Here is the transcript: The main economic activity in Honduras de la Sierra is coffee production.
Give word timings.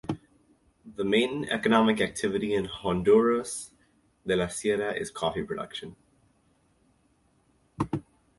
The 0.95 1.03
main 1.03 1.45
economic 1.49 2.01
activity 2.01 2.55
in 2.55 2.65
Honduras 2.65 3.69
de 4.25 4.35
la 4.35 4.47
Sierra 4.47 4.93
is 4.95 5.11
coffee 5.11 5.43
production. 5.43 5.95